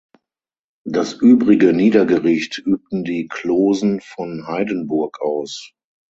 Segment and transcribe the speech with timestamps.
[0.87, 5.73] Das übrige Niedergericht übten die Closen von Haidenburg aus.